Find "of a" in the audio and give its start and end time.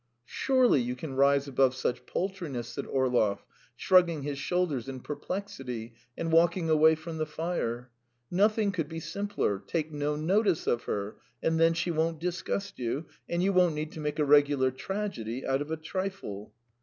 15.61-15.77